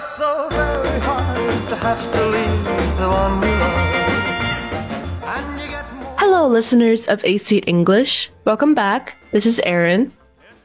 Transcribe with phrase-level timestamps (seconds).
[0.00, 2.64] it's so very hard to have to leave
[2.96, 3.88] the one we love.
[6.16, 8.30] Hello, listeners of AC English.
[8.46, 9.16] Welcome back.
[9.32, 10.12] This is Erin.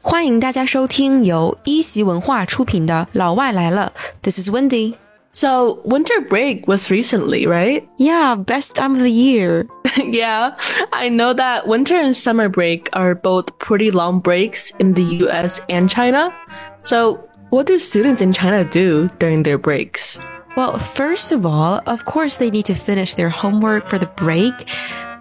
[0.00, 3.92] 欢迎大家收听由一席文化出品的《老外来了》。
[4.22, 4.94] This is Wendi.
[5.32, 7.82] So, winter break was recently, right?
[7.98, 9.66] Yeah, best time of the year.
[9.98, 10.54] yeah,
[10.90, 15.60] I know that winter and summer break are both pretty long breaks in the US
[15.68, 16.32] and China.
[16.78, 20.18] So, what do students in China do during their breaks?
[20.56, 24.54] Well, first of all, of course, they need to finish their homework for the break,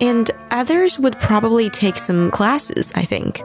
[0.01, 3.43] and others would probably take some classes, I think.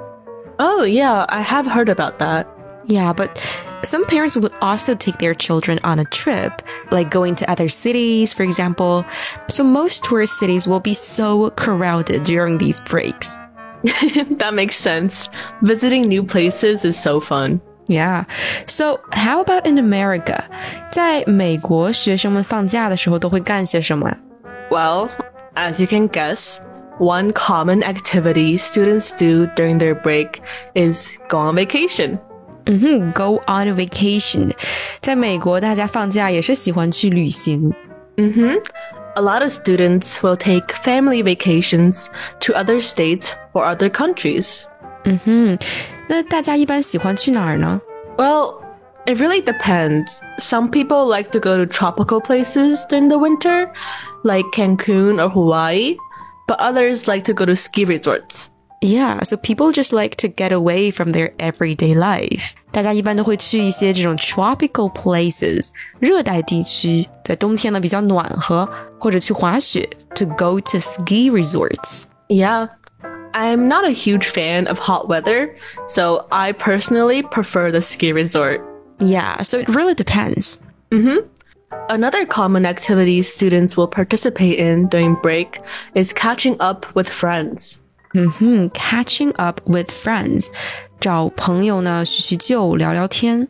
[0.58, 2.48] Oh, yeah, I have heard about that.
[2.84, 3.38] Yeah, but
[3.82, 8.32] some parents would also take their children on a trip, like going to other cities,
[8.32, 9.04] for example.
[9.48, 13.38] So most tourist cities will be so crowded during these breaks.
[13.82, 15.28] that makes sense.
[15.62, 17.60] Visiting new places is so fun.
[17.89, 18.25] Yeah.
[18.67, 20.43] So how about in America?
[20.91, 24.17] 在美国，学生们放假的时候都会干些什么？
[24.71, 25.09] Well,
[25.53, 26.57] as you can guess,
[26.99, 30.39] one common activity students do during their break
[30.73, 32.17] is go on vacation.
[32.65, 34.51] 嗯哼，Go on a vacation。
[34.99, 37.71] 在美国，大家放假也是喜欢去旅行。
[38.17, 42.07] A lot of students will take family vacations
[42.39, 44.63] to other states or other countries.
[46.09, 47.81] 那大家一般喜欢去哪儿呢？
[48.17, 48.61] Well,
[49.05, 50.19] it really depends.
[50.37, 53.69] Some people like to go to tropical places during the winter,
[54.23, 55.97] like Cancun or Hawaii,
[56.47, 58.49] but others like to go to ski resorts.
[58.81, 62.51] Yeah, so people just like to get away from their everyday life.
[62.71, 72.03] 大家一般都会去一些这种 tropical places，热带地区，在冬天呢比较暖和，或者去滑雪，to go to ski resorts.
[72.27, 72.69] Yeah.
[73.33, 75.55] I'm not a huge fan of hot weather,
[75.87, 78.61] so I personally prefer the ski resort.
[78.99, 80.61] Yeah, so it really depends.
[81.89, 85.59] Another common activity students will participate in during break
[85.93, 87.81] is catching up with friends.
[88.73, 90.49] Catching up with friends，
[91.01, 93.49] 找朋友呢叙叙旧，聊聊天。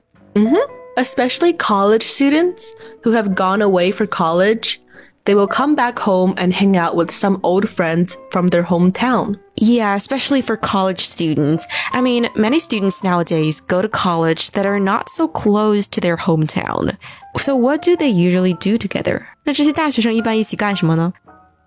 [0.98, 4.80] Especially college students who have gone away for college,
[5.26, 9.38] they will come back home and hang out with some old friends from their hometown.
[9.60, 11.66] Yeah, especially for college students.
[11.92, 16.18] I mean, many students nowadays go to college that are not so close to their
[16.18, 16.98] hometown.
[17.38, 19.26] So what do they usually do together?
[19.44, 21.14] 那这些大学生一般一起干什么呢？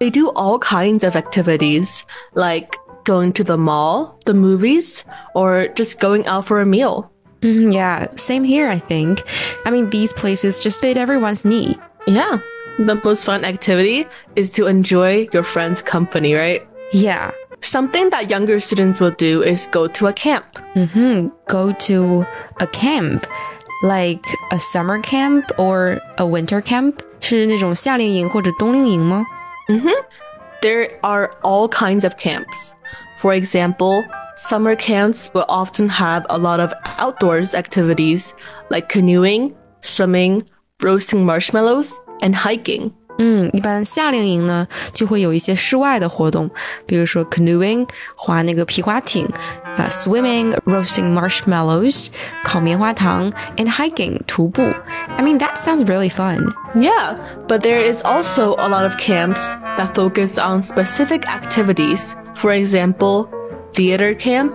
[0.00, 2.02] They do all kinds of activities,
[2.34, 5.02] like going to the mall, the movies,
[5.34, 7.10] or just going out for a meal.
[7.40, 9.24] Mm, yeah, same here, I think.
[9.64, 11.78] I mean, these places just fit everyone's need.
[12.06, 12.38] Yeah.
[12.78, 16.62] The most fun activity is to enjoy your friend's company, right?
[16.92, 17.32] Yeah.
[17.62, 20.44] Something that younger students will do is go to a camp.
[21.46, 22.24] Go to
[22.60, 23.26] a camp,
[23.82, 27.02] like a summer camp or a winter camp.
[27.20, 29.26] 是那种夏令营或者冬令营吗？
[30.62, 32.72] There are all kinds of camps.
[33.18, 34.04] For example,
[34.36, 38.32] summer camps will often have a lot of outdoors activities
[38.70, 39.52] like canoeing,
[39.82, 40.42] swimming,
[40.80, 42.92] roasting marshmallows, and hiking.
[43.20, 46.48] 嗯，一般夏令营呢就会有一些室外的活动，
[46.86, 49.26] 比如说 canoeing 划那个皮划艇，
[49.76, 52.08] 啊、swimming roasting marshmallows
[52.44, 54.62] 烤棉花糖，and hiking 徒步。
[55.16, 56.54] I mean that sounds really fun.
[56.76, 57.16] Yeah,
[57.48, 62.14] but there is also a lot of camps that focus on specific activities.
[62.36, 63.26] For example,
[63.72, 64.52] theater camp,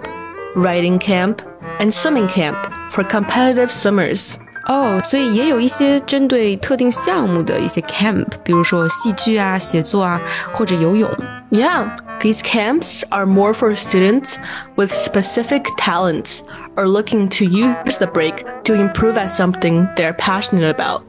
[0.55, 1.41] writing camp,
[1.79, 2.55] and swimming camp
[2.89, 4.37] for competitive swimmers.
[4.67, 10.21] 哦，所以也有一些针对特定项目的一些 camp，比如说戏剧啊、写作啊，
[10.53, 11.09] 或者游泳。
[11.51, 11.89] Yeah,
[12.21, 14.35] these camps are more for students
[14.75, 16.39] with specific talents
[16.75, 21.01] or looking to use the break to improve at something they're passionate about.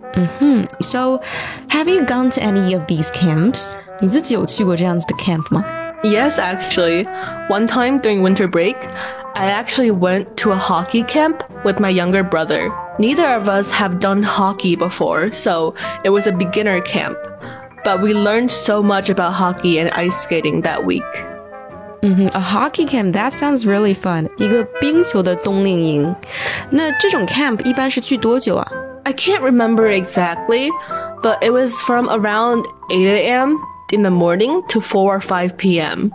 [0.81, 1.21] So,
[1.69, 3.77] have you gone to any of these camps?
[4.01, 5.65] 你自己有去过这样子的 camp 吗？
[6.03, 7.07] Yes, actually.
[7.49, 8.77] One time during winter break,
[9.35, 12.71] I actually went to a hockey camp with my younger brother.
[12.99, 15.75] Neither of us have done hockey before, so
[16.05, 17.17] it was a beginner camp.
[17.85, 21.03] But we learned so much about hockey and ice skating that week.
[22.03, 24.29] A hockey camp that sounds really fun.
[24.37, 26.15] 一个冰球的冬令营。
[26.71, 28.67] 那这种 camp 一般是去多久啊？
[29.05, 30.71] I can't remember exactly,
[31.23, 33.57] but it was from around 8 a.m.
[33.93, 36.11] in the morning to 4 or 5 p.m.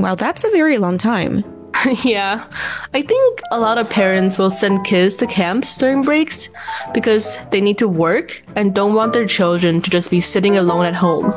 [0.00, 1.44] Wow, that's a very long time.
[2.04, 2.44] yeah,
[2.92, 6.50] I think a lot of parents will send kids to camps during breaks
[6.92, 10.84] because they need to work and don't want their children to just be sitting alone
[10.84, 11.32] at home.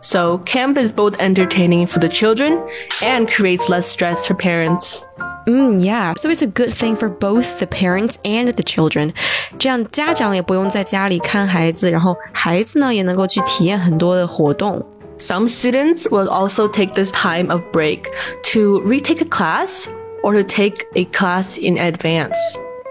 [0.00, 2.60] So, camp is both entertaining for the children
[3.02, 5.02] and creates less stress for parents.
[5.46, 9.12] Mm, yeah, so it's a good thing for both the parents and the children.
[9.58, 14.84] 这样家长也不用在家里看孩子，然后孩子呢也能够去体验很多的活动。
[15.22, 18.08] Some students will also take this time of break
[18.52, 19.88] to retake a class
[20.22, 22.36] or to take a class in advance.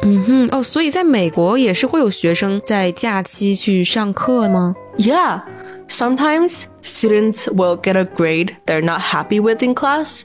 [0.03, 4.75] 嗯哼，哦，所以在美国也是会有学生在假期去上课吗？
[4.97, 5.41] Yeah,
[5.89, 10.21] sometimes students will get a grade they're not happy with in class,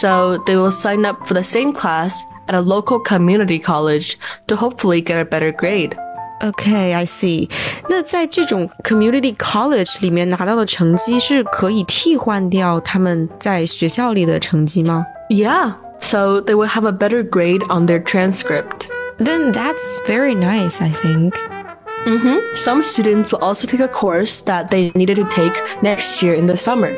[0.00, 2.14] so they will sign up for the same class
[2.48, 4.16] at a local community college
[4.48, 5.96] to hopefully get a better grade.
[6.42, 7.48] Okay, I see.
[7.88, 18.88] 那在这种 community college 里面拿到的成绩是可以替换掉他们在学校里的成绩吗 Yeah, so they will have a better grade on their transcript.
[19.18, 21.34] Then that's very nice, I think.
[22.54, 26.46] Some students will also take a course that they needed to take next year in
[26.46, 26.96] the summer.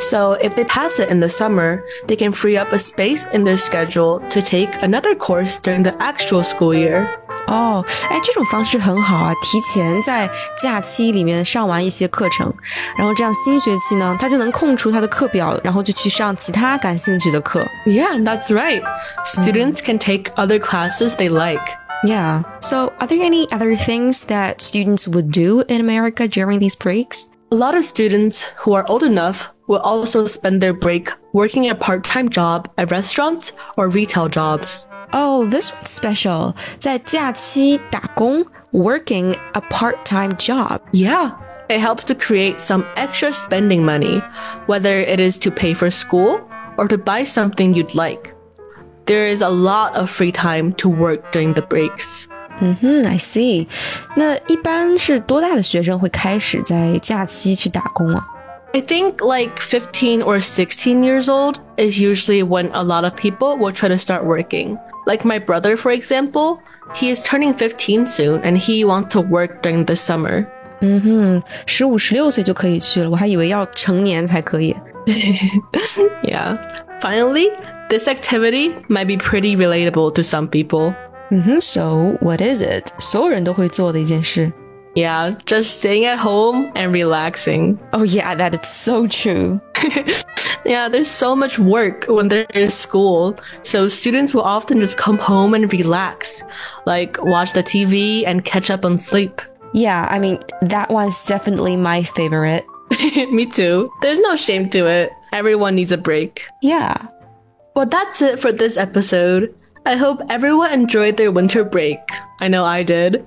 [0.00, 3.44] So if they pass it in the summer, they can free up a space in
[3.44, 7.08] their schedule to take another course during the actual school year.
[7.46, 9.32] 哦，哎，这种方式很好啊！
[9.42, 10.30] 提前在
[10.62, 12.52] 假期里面上完一些课程，
[12.96, 17.66] 然后这样新学期呢，他就能空出他的课表，然后就去上其他感兴趣的课。
[17.86, 18.82] Yeah, that's right.
[19.24, 21.64] Students can take other classes they like.
[22.04, 22.44] Yeah.
[22.60, 27.24] So, are there any other things that students would do in America during these breaks?
[27.50, 31.74] A lot of students who are old enough will also spend their break working a
[31.74, 34.86] part-time job at restaurants or retail jobs.
[35.14, 36.54] Oh, this one's special.
[36.78, 40.80] 在假期打工 working a part-time job.
[40.92, 41.32] Yeah,
[41.68, 44.22] it helps to create some extra spending money,
[44.66, 46.40] whether it is to pay for school
[46.76, 48.34] or to buy something you'd like.
[49.06, 52.26] There is a lot of free time to work during the breaks.
[52.60, 53.66] 嗯，I see.
[54.14, 58.26] 那一般是多大的学生会开始在假期去打工啊？
[58.72, 63.56] I think like 15 or 16 years old is usually when a lot of people
[63.56, 64.78] will try to start working.
[65.06, 66.58] Like my brother, for example,
[66.94, 70.46] he is turning 15 soon and he wants to work during the summer.
[71.66, 74.74] 十五、十六岁就可以去了，我还以为要成年才可以。
[76.22, 76.58] Yeah.
[77.00, 77.50] Finally,
[77.88, 80.94] this activity might be pretty relatable to some people.
[81.30, 82.88] 嗯哼，So what is it？
[82.98, 84.52] 所有人都会做的一件事。
[84.94, 87.78] Yeah, just staying at home and relaxing.
[87.92, 89.60] Oh yeah, that is so true.
[90.64, 95.18] Yeah, there's so much work when they're in school, so students will often just come
[95.18, 96.44] home and relax,
[96.86, 99.40] like watch the TV and catch up on sleep.
[99.72, 102.64] Yeah, I mean that one's definitely my favorite.
[103.30, 103.88] Me too.
[104.02, 105.10] There's no shame to it.
[105.32, 106.42] Everyone needs a break.
[106.60, 106.94] Yeah.
[107.74, 109.54] Well, that's it for this episode.
[109.86, 112.00] I hope everyone enjoyed their winter break.
[112.40, 113.22] I know I did.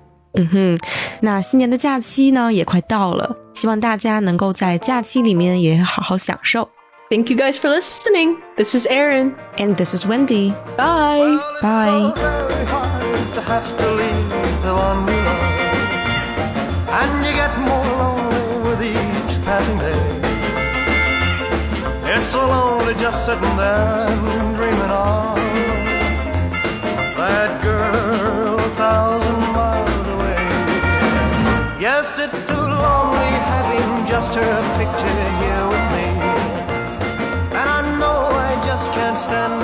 [1.22, 6.70] 那新年的假期呢也快到了，希望大家能够在假期里面也好好享受。
[7.11, 8.43] Thank you guys for listening.
[8.59, 9.35] This is Erin.
[9.57, 10.53] And this is Wendi.
[10.77, 11.41] Bye.
[11.63, 12.13] Bye.
[12.13, 15.57] It's so very hard to have to leave the one we love.
[17.01, 19.97] And you get more lonely with each passing day.
[22.13, 25.41] It's so lonely just sitting there and dreaming of
[27.17, 30.45] that girl a thousand miles away.
[31.81, 32.53] Yes, it's too
[32.85, 35.09] lonely having just her picture
[35.41, 35.58] here
[39.19, 39.58] with